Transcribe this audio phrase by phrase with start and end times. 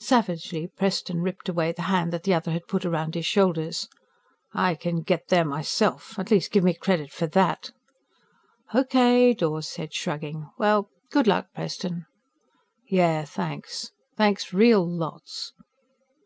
[0.00, 3.90] Savagely, Preston ripped away the hand that the other had put around his shoulders.
[4.54, 6.18] "I can get there myself.
[6.18, 7.72] At least give me credit for that!"
[8.74, 10.48] "Okay," Dawes said, shrugging.
[10.56, 12.06] "Well good luck, Preston."
[12.88, 13.26] "Yeah.
[13.26, 13.92] Thanks.
[14.16, 15.52] Thanks real lots."